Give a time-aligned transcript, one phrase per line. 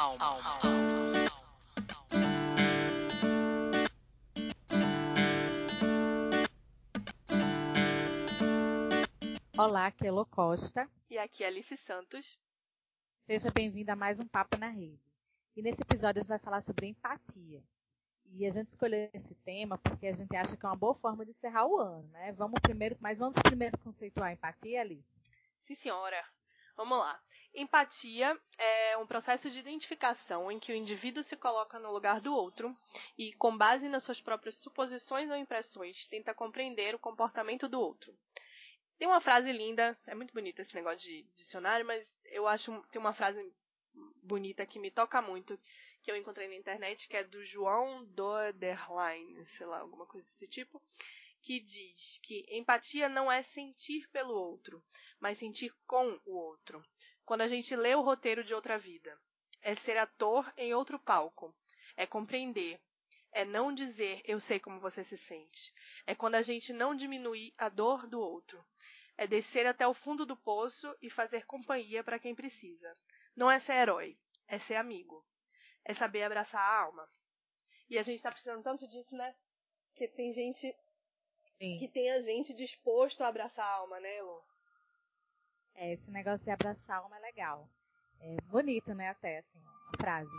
[0.00, 0.24] alma.
[0.24, 0.60] alma.
[9.58, 10.88] Olá, aqui é Elo Costa.
[11.10, 12.38] E aqui é Alice Santos.
[13.26, 15.02] Seja bem-vinda a mais um Papo na Rede.
[15.56, 17.60] E nesse episódio a gente vai falar sobre empatia.
[18.30, 21.24] E a gente escolheu esse tema porque a gente acha que é uma boa forma
[21.24, 22.30] de encerrar o ano, né?
[22.32, 25.08] Vamos primeiro, mas vamos primeiro conceituar a empatia, Alice?
[25.64, 26.24] Sim, senhora.
[26.78, 27.20] Vamos lá.
[27.52, 32.32] Empatia é um processo de identificação em que o indivíduo se coloca no lugar do
[32.32, 32.72] outro
[33.18, 38.16] e, com base nas suas próprias suposições ou impressões, tenta compreender o comportamento do outro.
[38.96, 43.00] Tem uma frase linda, é muito bonito esse negócio de dicionário, mas eu acho tem
[43.00, 43.44] uma frase
[44.22, 45.58] bonita que me toca muito,
[46.00, 50.46] que eu encontrei na internet, que é do João Doederlein, sei lá, alguma coisa desse
[50.46, 50.80] tipo,
[51.42, 54.82] que diz que empatia não é sentir pelo outro,
[55.20, 56.82] mas sentir com o outro.
[57.24, 59.18] Quando a gente lê o roteiro de outra vida,
[59.62, 61.54] é ser ator em outro palco,
[61.96, 62.80] é compreender,
[63.32, 65.72] é não dizer eu sei como você se sente,
[66.06, 68.64] é quando a gente não diminui a dor do outro,
[69.16, 72.92] é descer até o fundo do poço e fazer companhia para quem precisa.
[73.36, 75.26] Não é ser herói, é ser amigo,
[75.84, 77.08] é saber abraçar a alma.
[77.90, 79.34] E a gente está precisando tanto disso, né?
[79.94, 80.72] Que tem gente
[81.58, 81.78] Sim.
[81.78, 84.42] que tenha gente disposto a abraçar a alma, né, Lu?
[85.74, 87.68] É, esse negócio de abraçar a alma é legal.
[88.20, 89.58] É bonito, né, até, assim,
[89.92, 90.30] a frase.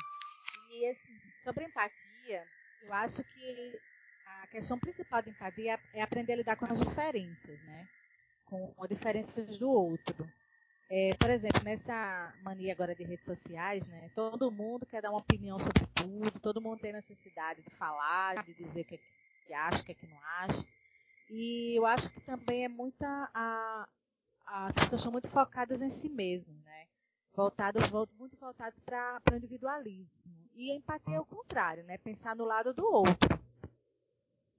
[0.72, 2.46] E, assim, sobre empatia,
[2.82, 3.80] eu acho que
[4.26, 7.88] a questão principal da empatia é aprender a lidar com as diferenças, né?
[8.46, 10.32] Com as diferenças do outro.
[10.90, 14.10] É, por exemplo, nessa mania agora de redes sociais, né?
[14.16, 18.54] Todo mundo quer dar uma opinião sobre tudo, todo mundo tem necessidade de falar, de
[18.54, 19.00] dizer o que, é
[19.46, 20.66] que acha, o que, é que não acha.
[21.30, 23.08] E eu acho que também é muita.
[23.34, 23.88] A,
[24.46, 26.88] as pessoas são muito focadas em si mesmas, né?
[27.36, 27.84] Voltadas,
[28.18, 30.10] muito voltadas para o individualismo.
[30.56, 31.98] E a empatia é o contrário, né?
[32.00, 33.40] Pensar no lado do outro.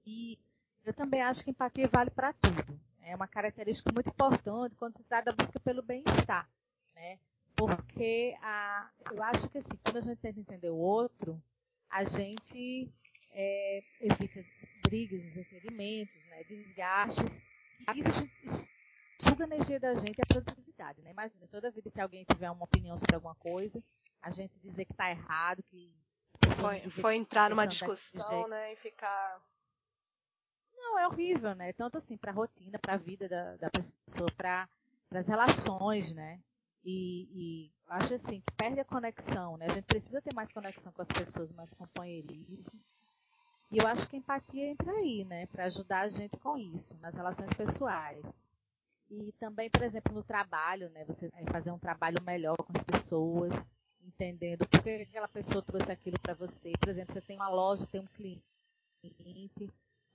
[0.05, 0.39] E
[0.85, 2.79] eu também acho que empatia vale para tudo.
[3.01, 6.49] É uma característica muito importante quando se trata da busca pelo bem-estar,
[6.95, 7.19] né?
[7.55, 11.41] Porque a, eu acho que assim, quando a gente tenta entender o outro,
[11.89, 12.89] a gente
[13.31, 14.43] é, evita
[14.91, 17.41] brigas, desentendimentos, né, desgastes.
[17.95, 18.67] Isso, isso
[19.21, 21.01] suga a energia da gente e a produtividade.
[21.01, 21.11] Né?
[21.11, 23.81] Imagina, toda vida que alguém tiver uma opinião sobre alguma coisa,
[24.21, 25.95] a gente dizer que está errado, que.
[26.59, 28.73] Foi, foi entrar numa discussão, né?
[28.73, 29.41] E ficar.
[30.75, 31.71] Não, é horrível, né?
[31.71, 34.67] Tanto assim, para a rotina, para a vida da, da pessoa, para
[35.11, 36.39] as relações, né?
[36.83, 39.67] E, e, acho assim que perde a conexão, né?
[39.69, 42.79] A gente precisa ter mais conexão com as pessoas, mais companheirismo.
[43.71, 46.97] E eu acho que a empatia entra aí, né, para ajudar a gente com isso,
[46.97, 48.45] nas relações pessoais.
[49.09, 53.53] E também, por exemplo, no trabalho, né, você fazer um trabalho melhor com as pessoas,
[54.01, 56.73] entendendo por que aquela pessoa trouxe aquilo para você.
[56.81, 58.43] Por exemplo, você tem uma loja, tem um cliente,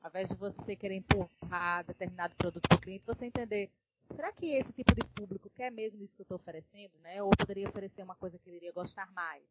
[0.03, 3.71] ao invés de você querer empurrar determinado produto para o cliente, você entender,
[4.15, 7.22] será que esse tipo de público quer mesmo isso que eu estou oferecendo, né?
[7.22, 9.43] Ou poderia oferecer uma coisa que ele iria gostar mais?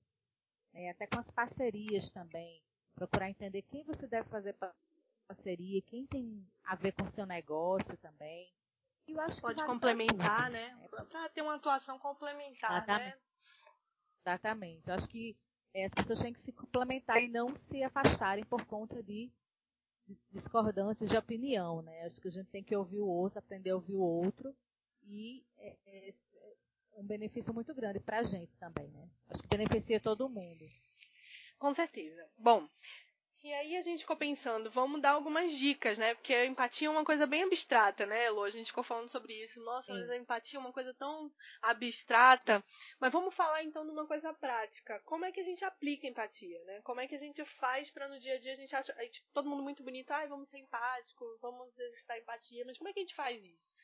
[0.75, 2.61] É, até com as parcerias também
[2.95, 4.55] procurar entender quem você deve fazer
[5.27, 8.51] parceria, quem tem a ver com o seu negócio também.
[9.07, 10.75] E eu acho Pode complementar, né?
[10.81, 12.77] É, para ter uma atuação complementar, né?
[12.77, 13.15] Exatamente.
[13.15, 13.21] né?
[14.25, 14.87] Exatamente.
[14.87, 15.37] Eu acho que
[15.73, 19.31] é, as pessoas têm que se complementar e não se afastarem por conta de
[20.31, 22.03] discordâncias de opinião, né?
[22.05, 24.55] Acho que a gente tem que ouvir o outro, aprender a ouvir o outro
[25.03, 26.55] e é, é, é
[26.95, 29.09] um benefício muito grande para a gente também, né?
[29.29, 30.65] Acho que beneficia todo mundo.
[31.57, 32.29] Com certeza.
[32.37, 32.67] Bom,
[33.45, 36.15] e aí a gente ficou pensando, vamos dar algumas dicas, né?
[36.15, 38.41] Porque a empatia é uma coisa bem abstrata, né, Elo?
[38.41, 39.61] A gente ficou falando sobre isso.
[39.61, 42.63] Nossa, mas a empatia é uma coisa tão abstrata.
[42.99, 44.99] Mas vamos falar então de uma coisa prática.
[45.05, 46.81] Como é que a gente aplica empatia, né?
[46.81, 49.03] Como é que a gente faz para no dia a dia a gente acha, a
[49.03, 52.93] gente, todo mundo muito bonito, ai, vamos ser empático, vamos exercitar empatia, mas como é
[52.93, 53.75] que a gente faz isso?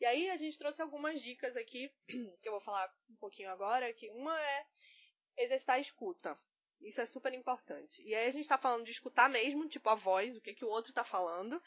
[0.00, 1.92] E aí a gente trouxe algumas dicas aqui,
[2.40, 4.66] que eu vou falar um pouquinho agora, que uma é
[5.36, 6.38] exercitar a escuta.
[6.80, 8.02] Isso é super importante.
[8.02, 10.64] E aí a gente está falando de escutar mesmo, tipo a voz, o que, que
[10.64, 11.60] o outro está falando.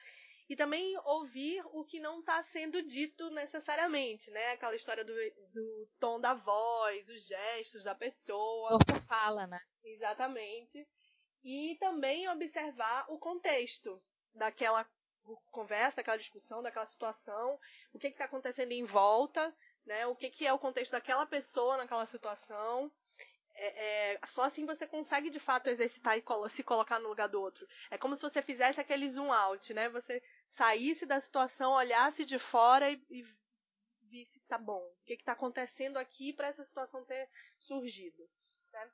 [0.49, 4.51] E também ouvir o que não está sendo dito necessariamente, né?
[4.51, 5.13] Aquela história do,
[5.51, 8.75] do tom da voz, os gestos da pessoa.
[8.75, 9.59] O corpo fala, né?
[9.83, 10.87] Exatamente.
[11.43, 14.01] E também observar o contexto
[14.33, 14.89] daquela
[15.51, 17.59] conversa, daquela discussão, daquela situação,
[17.91, 19.53] o que está acontecendo em volta,
[19.85, 20.05] né?
[20.07, 22.89] O que, que é o contexto daquela pessoa naquela situação
[23.57, 27.27] é, é, só assim você consegue de fato exercitar e colo se colocar no lugar
[27.27, 27.67] do outro.
[27.89, 29.89] É como se você fizesse aquele zoom out, né?
[29.89, 33.25] Você saísse da situação, olhasse de fora e, e
[34.03, 38.29] visse, tá bom, o que está acontecendo aqui para essa situação ter surgido.
[38.71, 38.91] Né?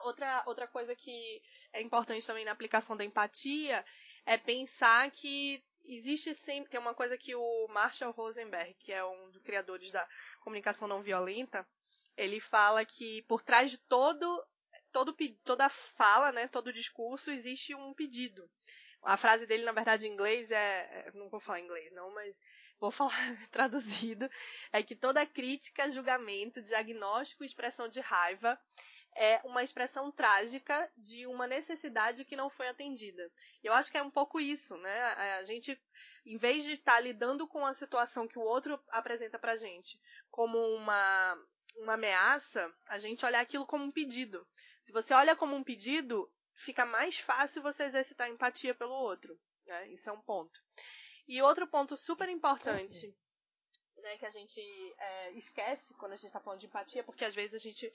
[0.00, 1.42] Outra, outra coisa que
[1.72, 3.84] é importante também na aplicação da empatia
[4.26, 6.70] é pensar que existe sempre.
[6.70, 10.06] Tem uma coisa que o Marshall Rosenberg, que é um dos criadores da
[10.40, 11.66] comunicação não violenta,
[12.16, 14.46] ele fala que por trás de todo,
[14.92, 18.48] todo toda fala, né, todo discurso, existe um pedido.
[19.02, 21.10] A frase dele, na verdade, em inglês é.
[21.14, 22.40] Não vou falar em inglês, não, mas
[22.80, 23.10] vou falar
[23.50, 24.28] traduzido.
[24.72, 28.58] É que toda crítica, julgamento, diagnóstico expressão de raiva
[29.16, 33.30] é uma expressão trágica de uma necessidade que não foi atendida.
[33.62, 35.02] Eu acho que é um pouco isso, né?
[35.38, 35.80] A gente,
[36.26, 40.00] em vez de estar lidando com a situação que o outro apresenta pra gente
[40.30, 41.38] como uma,
[41.76, 44.46] uma ameaça, a gente olha aquilo como um pedido.
[44.82, 49.38] Se você olha como um pedido, fica mais fácil você exercitar empatia pelo outro.
[49.66, 49.88] Né?
[49.88, 50.60] Isso é um ponto.
[51.26, 53.14] E outro ponto super importante
[54.04, 54.60] né, que a gente
[54.98, 57.90] é, esquece quando a gente está falando de empatia, porque às vezes a gente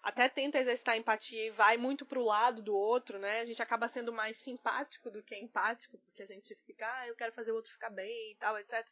[0.00, 3.40] até tenta exercitar empatia e vai muito pro lado do outro, né?
[3.40, 7.16] A gente acaba sendo mais simpático do que empático, porque a gente fica, ah, eu
[7.16, 8.86] quero fazer o outro ficar bem e tal, etc.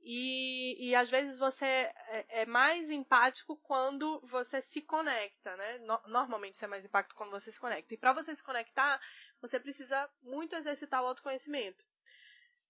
[0.00, 5.78] E, e às vezes você é, é mais empático quando você se conecta, né?
[5.78, 7.92] No, normalmente você é mais empático quando você se conecta.
[7.92, 9.00] E para você se conectar,
[9.40, 11.84] você precisa muito exercitar o autoconhecimento.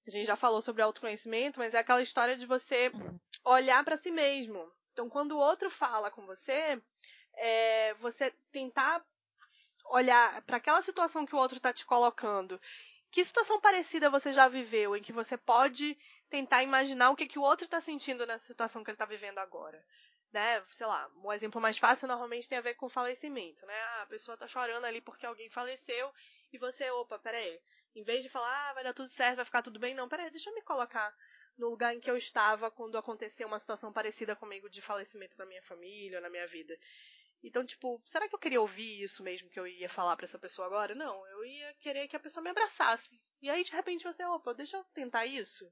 [0.07, 2.91] A gente já falou sobre autoconhecimento, mas é aquela história de você
[3.45, 4.73] olhar para si mesmo.
[4.93, 6.81] Então, quando o outro fala com você,
[7.35, 9.05] é, você tentar
[9.91, 12.61] olhar para aquela situação que o outro está te colocando.
[13.11, 15.97] Que situação parecida você já viveu em que você pode
[16.29, 19.39] tentar imaginar o que, que o outro está sentindo nessa situação que ele está vivendo
[19.39, 19.83] agora?
[20.31, 20.63] Né?
[20.71, 23.75] Sei lá, um exemplo mais fácil normalmente tem a ver com falecimento, né?
[23.75, 26.13] Ah, a pessoa está chorando ali porque alguém faleceu
[26.53, 27.59] e você, opa, peraí,
[27.95, 30.31] em vez de falar, ah, vai dar tudo certo, vai ficar tudo bem, não, peraí,
[30.31, 31.15] deixa eu me colocar
[31.57, 35.47] no lugar em que eu estava quando aconteceu uma situação parecida comigo de falecimento na
[35.47, 36.79] minha família, na minha vida.
[37.43, 40.39] Então, tipo, será que eu queria ouvir isso mesmo que eu ia falar para essa
[40.39, 40.95] pessoa agora?
[40.95, 43.21] Não, eu ia querer que a pessoa me abraçasse.
[43.41, 45.65] E aí, de repente, você, opa, deixa eu tentar isso.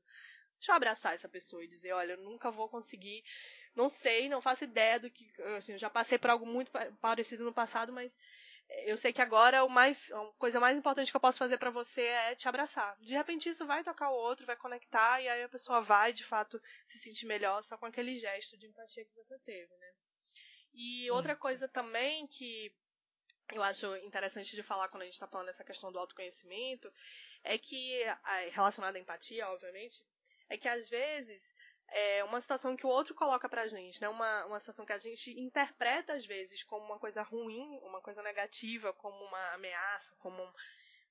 [0.58, 3.22] Deixa eu abraçar essa pessoa e dizer, olha, eu nunca vou conseguir,
[3.74, 6.70] não sei, não faço ideia do que, assim, eu já passei por algo muito
[7.00, 8.16] parecido no passado, mas
[8.84, 11.70] eu sei que agora o mais, a coisa mais importante que eu posso fazer para
[11.70, 12.96] você é te abraçar.
[13.00, 16.24] De repente isso vai tocar o outro, vai conectar e aí a pessoa vai de
[16.24, 19.92] fato se sentir melhor só com aquele gesto de empatia que você teve, né?
[20.76, 22.70] E outra coisa também que
[23.52, 26.92] eu acho interessante de falar quando a gente está falando dessa questão do autoconhecimento
[27.42, 28.00] é que,
[28.52, 30.04] relacionada à empatia, obviamente,
[30.50, 31.54] é que às vezes
[31.88, 34.08] é uma situação que o outro coloca pra gente, né?
[34.08, 38.22] Uma, uma situação que a gente interpreta às vezes como uma coisa ruim, uma coisa
[38.22, 40.52] negativa, como uma ameaça, como um,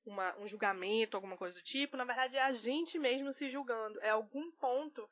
[0.06, 4.00] uma, um julgamento, alguma coisa do tipo, na verdade é a gente mesmo se julgando.
[4.02, 5.10] É algum ponto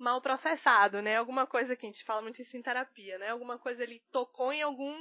[0.00, 1.16] mal processado, né?
[1.16, 3.28] Alguma coisa que a gente fala muito isso em terapia, né?
[3.28, 4.96] Alguma coisa ele tocou em algum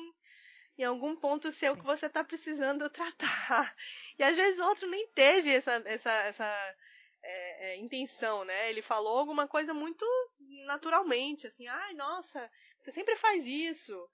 [0.77, 3.75] em algum ponto seu que você está precisando tratar.
[4.17, 6.75] E às vezes o outro nem teve essa essa essa
[7.23, 8.69] é, é, intenção, né?
[8.69, 10.05] Ele falou alguma coisa muito
[10.65, 14.09] naturalmente, assim, ai, nossa, você sempre faz isso.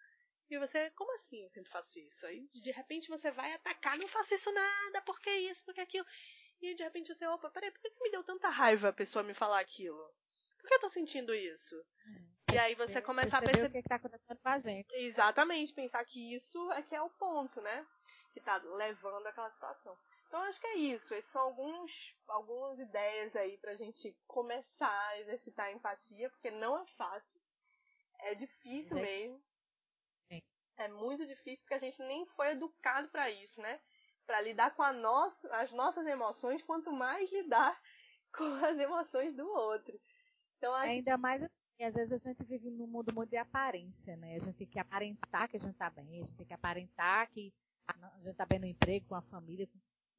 [0.50, 2.28] E você, como assim eu sempre faço isso?
[2.28, 5.82] Aí de repente você vai atacar, não faço isso nada, por que isso, por que
[5.82, 6.06] aquilo?
[6.62, 9.34] E de repente você, opa, peraí, por que me deu tanta raiva a pessoa me
[9.34, 10.14] falar aquilo?
[10.66, 11.76] Por que eu tô sentindo isso?
[12.08, 12.28] Hum.
[12.50, 13.68] E aí você começar a perceber.
[13.68, 14.88] o que, está acontecendo com a gente.
[14.96, 17.86] Exatamente, pensar que isso é que é o ponto, né?
[18.34, 19.96] Que tá levando aquela situação.
[20.28, 21.14] Então acho que é isso.
[21.14, 26.82] Esses são alguns, algumas ideias aí pra gente começar a exercitar a empatia, porque não
[26.82, 27.40] é fácil.
[28.22, 29.40] É difícil mesmo.
[30.32, 30.42] Sim.
[30.78, 33.80] É muito difícil porque a gente nem foi educado para isso, né?
[34.26, 37.80] Para lidar com a nossa, as nossas emoções, quanto mais lidar
[38.36, 40.00] com as emoções do outro.
[40.66, 40.92] Então, acho...
[40.94, 44.36] Ainda mais assim, às vezes a gente vive num mundo muito de aparência, né?
[44.36, 47.30] A gente tem que aparentar que a gente tá bem, a gente tem que aparentar
[47.30, 47.54] que
[47.88, 49.70] a gente tá bem no emprego, com a família.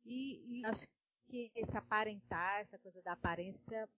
[0.05, 0.87] E, e acho
[1.29, 3.88] que esse aparentar, essa coisa da aparência,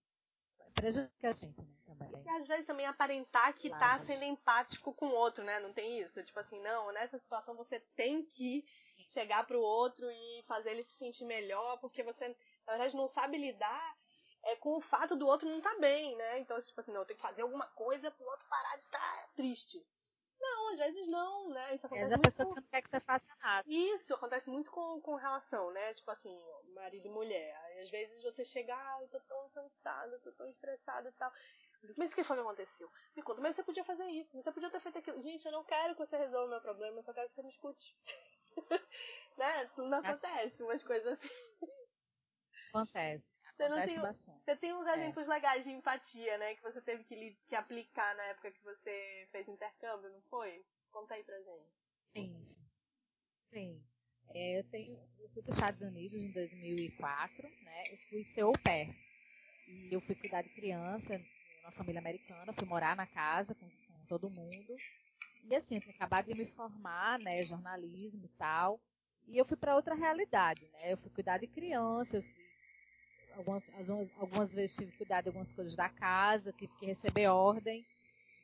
[0.72, 1.76] prejudica a gente, né?
[1.84, 2.08] Também.
[2.24, 5.60] E às vezes também aparentar que claro, tá sendo empático com o outro, né?
[5.60, 6.24] Não tem isso?
[6.24, 8.64] Tipo assim, não, nessa situação você tem que
[9.06, 12.28] chegar pro outro e fazer ele se sentir melhor, porque você,
[12.66, 13.98] na verdade, não sabe lidar
[14.48, 16.38] é com o fato do outro não estar tá bem, né?
[16.38, 19.28] Então, tipo assim, não, tem que fazer alguma coisa pro outro parar de estar tá
[19.34, 19.86] triste.
[20.40, 21.74] Não, às vezes não, né?
[21.74, 22.54] Isso acontece Mas a pessoa com...
[22.54, 23.68] não quer que você faça nada.
[23.68, 25.92] Isso acontece muito com, com relação, né?
[25.94, 26.40] Tipo assim,
[26.74, 27.56] marido e mulher.
[27.64, 31.32] Aí, às vezes você chega, ah, eu tô tão cansada, tô tão estressada e tal.
[31.96, 32.90] Mas o que foi que aconteceu?
[33.16, 35.22] Me conta, mas você podia fazer isso, você podia ter feito aquilo.
[35.22, 37.42] Gente, eu não quero que você resolva o meu problema, eu só quero que você
[37.42, 37.96] me escute.
[39.36, 39.70] né?
[39.76, 41.28] Não acontece umas coisas assim.
[42.70, 43.27] Acontece.
[43.58, 44.94] Você, não tem, você tem uns é.
[44.94, 45.30] exemplos é.
[45.30, 46.54] legais de empatia, né?
[46.54, 50.64] Que você teve que, que aplicar na época que você fez intercâmbio, não foi?
[50.92, 51.66] Conta aí pra gente.
[52.00, 52.56] Sim.
[53.52, 53.82] Sim.
[54.28, 57.92] É, eu, tenho, eu fui para os Estados Unidos em 2004, né?
[57.92, 58.94] Eu fui ser au pair.
[59.66, 61.20] E eu fui cuidar de criança
[61.60, 64.80] numa família americana, fui morar na casa com, com todo mundo.
[65.42, 68.80] E assim, eu tinha acabado de me formar, né, jornalismo e tal.
[69.26, 70.92] E eu fui para outra realidade, né?
[70.92, 72.37] Eu fui cuidar de criança, eu fui
[73.38, 73.70] algumas,
[74.18, 77.86] algumas vezes tive que cuidar de algumas coisas da casa, tive que receber ordem.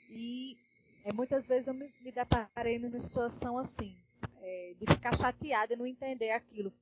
[0.09, 0.57] E
[1.05, 3.97] é, muitas vezes eu me, me deparei numa situação assim,
[4.41, 6.73] é, de ficar chateada e não entender aquilo.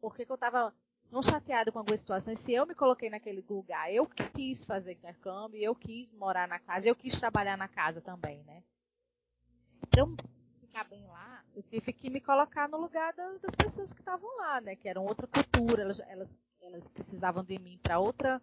[0.00, 0.74] Por que, que eu estava
[1.10, 2.38] não chateada com algumas situações?
[2.38, 6.88] Se eu me coloquei naquele lugar, eu quis fazer intercâmbio, eu quis morar na casa,
[6.88, 8.62] eu quis trabalhar na casa também, né?
[9.86, 10.14] Então,
[10.60, 14.60] ficar bem lá, eu tive que me colocar no lugar das pessoas que estavam lá,
[14.60, 14.74] né?
[14.74, 18.40] Que eram outra cultura, elas, elas, elas precisavam de mim para outra.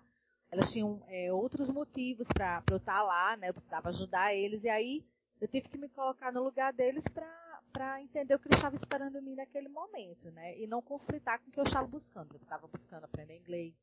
[0.51, 3.49] Elas tinham é, outros motivos para eu estar tá lá, né?
[3.49, 5.05] Eu precisava ajudar eles, e aí
[5.39, 9.13] eu tive que me colocar no lugar deles para entender o que eles estavam esperando
[9.13, 10.57] de mim naquele momento, né?
[10.57, 12.33] E não conflitar com o que eu estava buscando.
[12.33, 13.73] Eu estava buscando aprender inglês,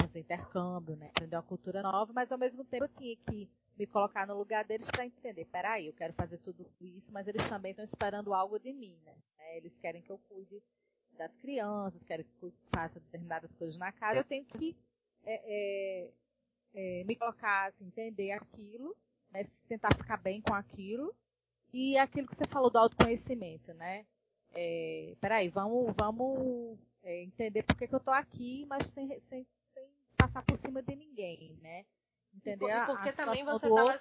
[0.00, 1.08] fazer intercâmbio, né?
[1.08, 4.62] Aprender uma cultura nova, mas ao mesmo tempo eu tinha que me colocar no lugar
[4.64, 8.58] deles para entender, peraí, eu quero fazer tudo isso, mas eles também estão esperando algo
[8.58, 9.14] de mim, né?
[9.56, 10.62] Eles querem que eu cuide
[11.20, 14.74] das crianças, querem que faça determinadas coisas na casa, eu tenho que
[15.22, 16.10] é, é,
[16.74, 18.96] é, me colocar, assim, entender aquilo,
[19.30, 19.46] né?
[19.68, 21.14] tentar ficar bem com aquilo,
[21.74, 24.06] e aquilo que você falou do autoconhecimento, né?
[24.52, 29.46] É, peraí, vamos, vamos é, entender por que, que eu estou aqui, mas sem, sem,
[29.74, 31.84] sem passar por cima de ninguém, né?
[32.34, 32.70] Entendeu?
[32.70, 33.98] E, porque também você estava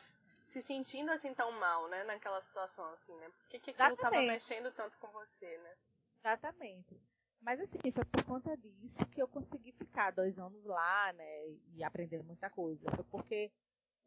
[0.54, 2.06] se sentindo assim tão mal, né?
[2.06, 3.30] Naquela situação, assim, né?
[3.30, 5.76] Por que, que aquilo estava mexendo tanto com você, né?
[6.20, 7.00] Exatamente.
[7.42, 11.48] Mas assim, foi por conta disso que eu consegui ficar dois anos lá, né?
[11.74, 12.90] E aprender muita coisa.
[12.92, 13.52] Foi porque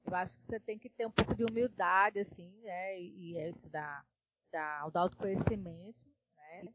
[0.04, 3.00] eu acho que você tem que ter um pouco de humildade, assim, né?
[3.00, 4.04] E, é isso da,
[4.52, 5.98] da, do autoconhecimento,
[6.36, 6.74] né?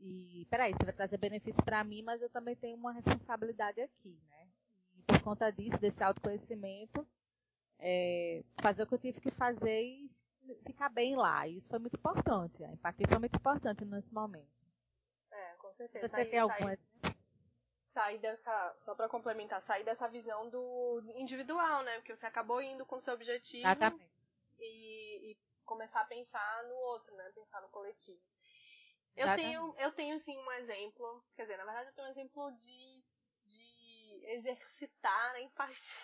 [0.00, 4.18] E, peraí, você vai trazer benefício para mim, mas eu também tenho uma responsabilidade aqui,
[4.30, 4.48] né?
[5.08, 7.06] por conta disso, desse autoconhecimento,
[7.78, 10.10] é, fazer o que eu tive que fazer e
[10.66, 11.48] ficar bem lá.
[11.48, 12.62] E isso foi muito importante.
[12.62, 14.67] A empatia foi muito importante nesse momento.
[15.68, 16.08] Com certeza.
[16.08, 16.78] Você sair, tem alguma
[17.92, 21.96] sair dessa, só para complementar, sair dessa visão do individual, né?
[21.96, 23.68] Porque você acabou indo com seu objetivo
[24.58, 27.30] e, e, começar a pensar no outro, né?
[27.34, 28.20] Pensar no coletivo.
[29.14, 32.50] Eu tenho, eu tenho sim um exemplo, quer dizer, na verdade eu tenho um exemplo
[32.52, 33.00] de
[34.22, 35.98] exercitar a empatia.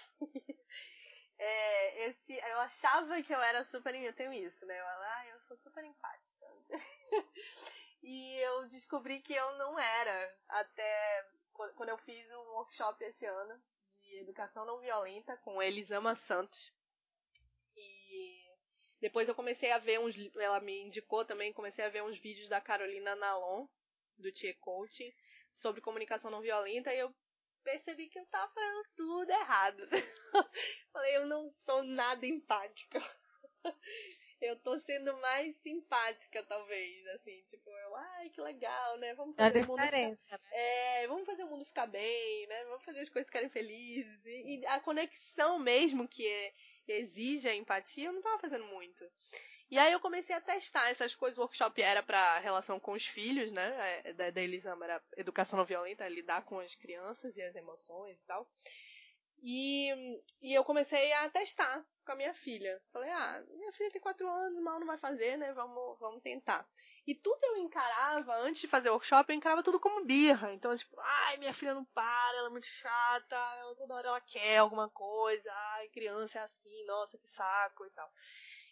[1.38, 3.94] É, esse, eu achava que eu era super.
[3.94, 4.78] Eu tenho isso, né?
[4.78, 6.46] Eu, ah, eu sou super empática.
[8.04, 10.36] e eu descobri que eu não era.
[10.48, 16.72] Até quando eu fiz um workshop esse ano de educação não violenta com Elisama Santos.
[17.76, 18.44] E
[19.00, 20.16] depois eu comecei a ver uns.
[20.36, 23.66] Ela me indicou também, comecei a ver uns vídeos da Carolina Nalon,
[24.18, 25.10] do Tia Coaching,
[25.50, 26.92] sobre comunicação não violenta.
[26.92, 27.14] E eu
[27.62, 29.82] percebi que eu tava fazendo tudo errado.
[30.92, 33.00] Falei, eu não sou nada empática.
[34.44, 39.14] Eu tô sendo mais simpática, talvez, assim, tipo, eu, ai, que legal, né?
[39.14, 39.92] Vamos fazer o mundo ficar...
[39.92, 40.18] né?
[40.52, 42.64] É, vamos fazer o mundo ficar bem, né?
[42.64, 44.24] Vamos fazer as coisas ficarem felizes.
[44.24, 46.52] E, e a conexão mesmo que é,
[46.88, 49.04] exige a empatia, eu não tava fazendo muito.
[49.70, 51.38] E aí eu comecei a testar essas coisas.
[51.38, 54.02] O workshop era para relação com os filhos, né?
[54.04, 58.18] É, da, da Elisama era educação não violenta, lidar com as crianças e as emoções
[58.18, 58.48] e tal.
[59.46, 59.90] E,
[60.40, 62.80] e eu comecei a testar com a minha filha.
[62.90, 65.52] Falei, ah, minha filha tem quatro anos, mal não vai fazer, né?
[65.52, 66.66] Vamos, vamos tentar.
[67.06, 70.50] E tudo eu encarava, antes de fazer o workshop, eu encarava tudo como birra.
[70.54, 73.36] Então, tipo, ai, minha filha não para, ela é muito chata,
[73.76, 78.10] toda hora ela quer alguma coisa, ai, criança é assim, nossa, que saco e tal.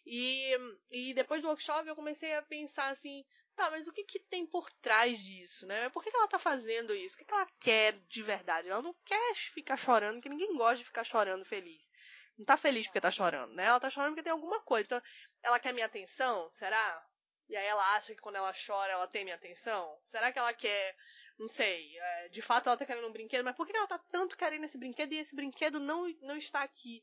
[0.04, 0.56] E,
[0.90, 4.46] e depois do workshop eu comecei a pensar assim, tá, mas o que, que tem
[4.46, 5.88] por trás disso, né?
[5.90, 7.14] Por que, que ela tá fazendo isso?
[7.14, 8.68] O que, que ela quer de verdade?
[8.68, 11.90] Ela não quer ficar chorando, que ninguém gosta de ficar chorando feliz.
[12.36, 13.64] Não tá feliz porque tá chorando, né?
[13.64, 14.84] Ela tá chorando porque tem alguma coisa.
[14.84, 15.02] Então,
[15.42, 16.50] ela quer minha atenção?
[16.50, 17.06] Será?
[17.48, 19.98] E aí ela acha que quando ela chora ela tem minha atenção?
[20.04, 20.96] Será que ela quer
[21.38, 23.98] não sei, é, de fato ela tá querendo um brinquedo, mas por que ela tá
[23.98, 27.02] tanto querendo esse brinquedo e esse brinquedo não, não está aqui?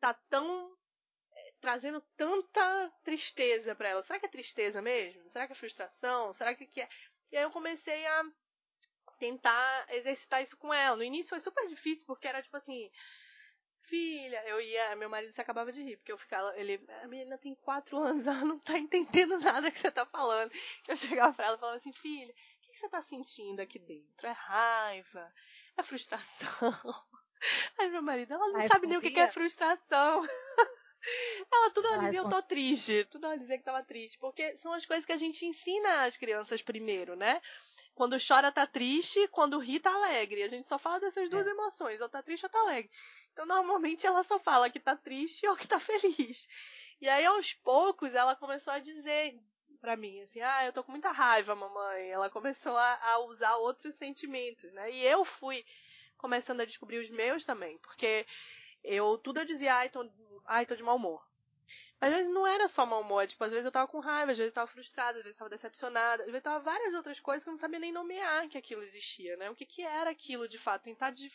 [0.00, 0.76] Tá tão
[1.60, 4.02] trazendo tanta tristeza para ela.
[4.02, 5.28] Será que é tristeza mesmo?
[5.28, 6.32] Será que é frustração?
[6.32, 6.88] Será que é?
[7.32, 8.24] E aí eu comecei a
[9.18, 10.96] tentar exercitar isso com ela.
[10.96, 12.90] No início foi super difícil porque era tipo assim,
[13.84, 17.38] filha, eu ia, meu marido se acabava de rir, porque eu ficava, ele, a menina
[17.38, 20.52] tem quatro anos, ela não tá entendendo nada que você tá falando.
[20.88, 24.26] Eu chegava pra ela e falava assim, filha, o que você tá sentindo aqui dentro?
[24.26, 25.32] É raiva?
[25.76, 26.72] É frustração?
[27.78, 30.22] Aí meu marido, ela não sabe nem o que é frustração.
[31.54, 33.04] Ela tudo ela dizia, eu tô triste.
[33.10, 34.18] Tudo ela dizia que tava triste.
[34.18, 37.40] Porque são as coisas que a gente ensina às crianças primeiro, né?
[37.94, 39.26] Quando chora, tá triste.
[39.28, 40.42] Quando ri, tá alegre.
[40.42, 41.50] A gente só fala dessas duas é.
[41.50, 42.00] emoções.
[42.00, 42.90] Ou tá triste ou tá alegre.
[43.32, 46.48] Então, normalmente, ela só fala que tá triste ou que tá feliz.
[47.00, 49.38] E aí, aos poucos, ela começou a dizer
[49.80, 52.08] para mim, assim, ah, eu tô com muita raiva, mamãe.
[52.10, 54.90] Ela começou a, a usar outros sentimentos, né?
[54.90, 55.62] E eu fui
[56.16, 58.26] começando a descobrir os meus também, porque
[58.82, 60.10] eu tudo eu dizia, ai, tô,
[60.46, 61.22] ai, tô de mau humor.
[62.04, 64.38] Às vezes não era só mau humor, tipo, às vezes eu tava com raiva, às
[64.38, 67.42] vezes eu tava frustrada, às vezes eu tava decepcionada, às vezes tava várias outras coisas
[67.42, 69.50] que eu não sabia nem nomear que aquilo existia, né?
[69.50, 71.32] O que que era aquilo de fato, tentar de...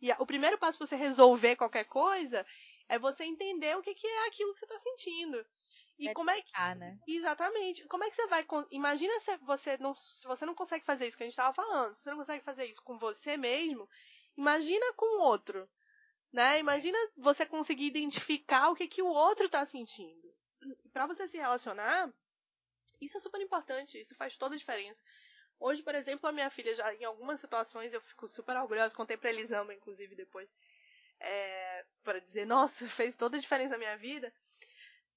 [0.00, 2.46] E o primeiro passo para você resolver qualquer coisa
[2.88, 5.44] é você entender o que que é aquilo que você tá sentindo.
[5.98, 6.52] E como é que.
[6.76, 6.98] Né?
[7.06, 7.84] Exatamente.
[7.84, 8.46] Como é que você vai.
[8.70, 11.94] Imagina se você não, se você não consegue fazer isso que a gente estava falando.
[11.94, 13.88] Se você não consegue fazer isso com você mesmo,
[14.36, 15.68] imagina com o outro.
[16.32, 16.58] Né?
[16.58, 20.34] Imagina você conseguir identificar o que, que o outro está sentindo.
[20.92, 22.12] Para você se relacionar,
[23.00, 23.98] isso é super importante.
[23.98, 25.02] Isso faz toda a diferença.
[25.58, 29.16] Hoje, por exemplo, a minha filha já, em algumas situações, eu fico super orgulhosa, contei
[29.16, 30.48] pra Elisama, inclusive, depois,
[31.18, 34.32] é, para dizer, nossa, fez toda a diferença na minha vida.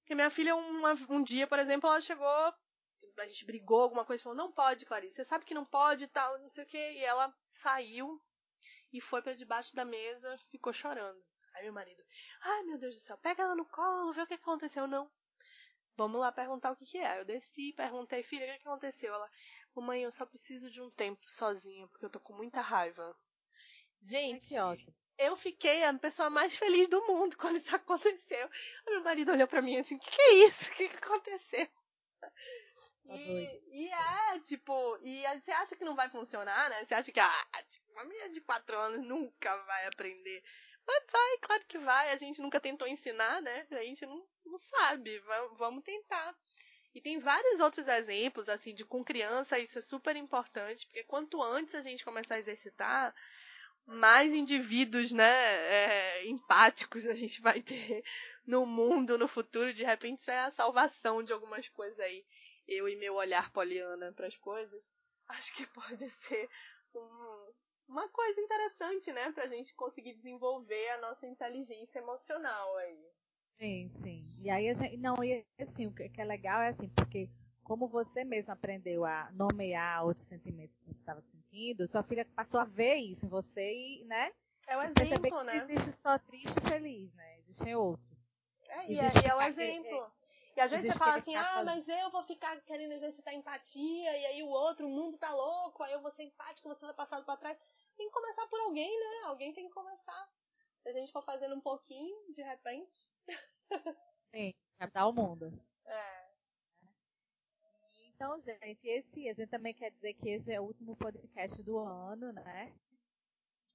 [0.05, 4.23] Que minha filha, uma, um dia, por exemplo, ela chegou, a gente brigou, alguma coisa,
[4.23, 6.77] falou, não pode, Clarice, você sabe que não pode e tal, não sei o que.
[6.77, 8.21] E ela saiu
[8.91, 11.21] e foi para debaixo da mesa, ficou chorando.
[11.53, 12.03] Aí meu marido,
[12.41, 14.87] ai meu Deus do céu, pega ela no colo, vê o que aconteceu.
[14.87, 15.09] Não.
[15.95, 17.19] Vamos lá perguntar o que, que é.
[17.19, 19.13] Eu desci, perguntei, filha, o que, que aconteceu?
[19.13, 19.29] Ela,
[19.75, 23.15] mamãe, eu só preciso de um tempo sozinha, porque eu tô com muita raiva.
[23.99, 28.49] Gente, ótimo eu fiquei a pessoa mais feliz do mundo quando isso aconteceu.
[28.87, 30.71] Meu marido olhou para mim assim: o que, que, é isso?
[30.71, 31.67] O que, que aconteceu?
[33.11, 36.85] E, e, é, tipo, e você acha que não vai funcionar, né?
[36.85, 37.47] Você acha que, ah,
[37.99, 40.41] uma menina de 4 anos nunca vai aprender.
[40.87, 42.11] Mas vai, claro que vai.
[42.11, 43.67] A gente nunca tentou ensinar, né?
[43.71, 45.19] A gente não, não sabe.
[45.57, 46.35] Vamos tentar.
[46.95, 51.41] E tem vários outros exemplos, assim, de com criança, isso é super importante, porque quanto
[51.41, 53.13] antes a gente começar a exercitar,
[53.85, 58.03] mais indivíduos, né, é, empáticos a gente vai ter
[58.45, 59.73] no mundo, no futuro.
[59.73, 62.25] De repente, isso é a salvação de algumas coisas aí.
[62.67, 64.91] Eu e meu olhar poliana para as coisas,
[65.27, 66.49] acho que pode ser
[66.95, 67.53] um,
[67.89, 73.05] uma coisa interessante, né, para a gente conseguir desenvolver a nossa inteligência emocional aí.
[73.53, 74.21] Sim, sim.
[74.41, 77.27] E aí a gente, não, e assim, o que é legal é assim, porque
[77.63, 82.59] como você mesmo aprendeu a nomear outros sentimentos que você estava sentindo, sua filha passou
[82.59, 84.31] a ver isso em você e, né?
[84.67, 85.55] É o exemplo, né?
[85.55, 87.39] Não existe só triste e feliz, né?
[87.39, 88.27] Existem outros.
[88.69, 90.11] É, e, é, e é o exemplo.
[90.55, 94.25] E às vezes você fala assim, ah, mas eu vou ficar querendo exercitar empatia, e
[94.25, 97.25] aí o outro, o mundo tá louco, aí eu vou ser empático, você vai passado
[97.25, 97.57] para trás.
[97.95, 99.21] Tem que começar por alguém, né?
[99.25, 100.29] Alguém tem que começar.
[100.81, 103.09] Se a gente for fazendo um pouquinho, de repente.
[104.33, 105.51] Sim, captar o mundo.
[105.85, 106.29] É.
[108.07, 111.79] Então, gente, esse, a gente também quer dizer que esse é o último podcast do
[111.79, 112.73] ano, né?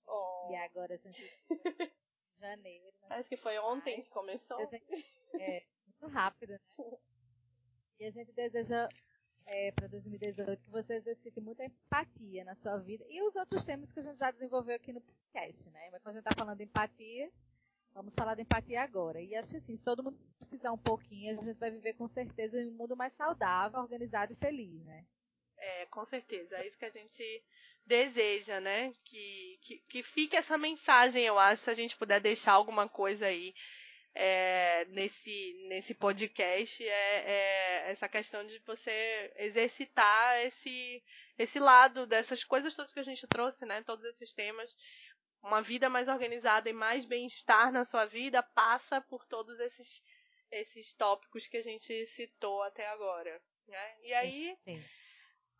[0.06, 0.48] Oh.
[0.50, 1.22] E agora a gente.
[2.36, 2.84] janeiro.
[2.84, 3.06] Né?
[3.08, 4.64] Parece que foi ontem que começou.
[4.66, 4.84] Gente,
[5.40, 5.64] é,
[6.04, 6.58] muito rápido, né?
[7.98, 8.88] E a gente deseja
[9.46, 13.92] é, para 2018 que você exercite muita empatia na sua vida e os outros temas
[13.92, 15.90] que a gente já desenvolveu aqui no podcast, né?
[15.90, 17.30] Mas quando a gente está falando de empatia,
[17.94, 19.22] Vamos falar de empatia agora.
[19.22, 20.18] E acho que assim, se todo mundo
[20.50, 24.32] fizer um pouquinho, a gente vai viver com certeza em um mundo mais saudável, organizado
[24.32, 25.06] e feliz, né?
[25.56, 26.56] É, com certeza.
[26.56, 27.22] É isso que a gente
[27.86, 28.92] deseja, né?
[29.04, 33.26] Que, que, que fique essa mensagem, eu acho, se a gente puder deixar alguma coisa
[33.26, 33.54] aí
[34.14, 41.02] é, nesse, nesse podcast, é, é, essa questão de você exercitar esse,
[41.36, 43.82] esse lado dessas coisas todas que a gente trouxe, né?
[43.82, 44.76] Todos esses temas
[45.44, 50.02] uma vida mais organizada e mais bem-estar na sua vida passa por todos esses,
[50.50, 53.40] esses tópicos que a gente citou até agora.
[53.68, 53.96] Né?
[54.02, 54.82] E aí, Sim.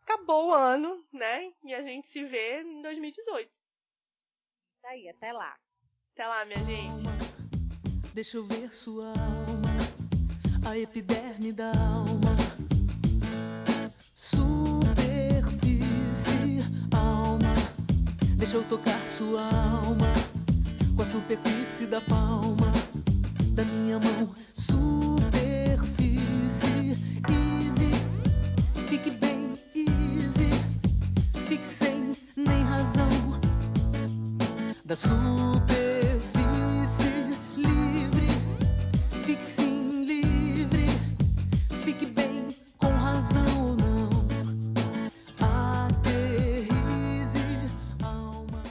[0.03, 1.53] acabou o ano, né?
[1.64, 3.51] E a gente se vê em 2018.
[3.51, 5.55] Isso aí, até lá.
[6.12, 7.13] Até lá, minha gente.
[8.14, 9.77] Deixa eu ver sua alma,
[10.64, 12.37] a epiderme da alma.
[14.14, 14.55] Superfície,
[16.92, 17.53] alma.
[18.37, 20.07] Deixa eu tocar sua alma,
[20.94, 22.72] com a superfície da palma
[23.50, 24.33] da minha mão.
[24.55, 25.74] Superfície,
[27.29, 27.90] easy.
[28.88, 30.50] Fique bem, easy.
[31.48, 33.09] Fique sem nem razão
[34.85, 35.84] da superfície.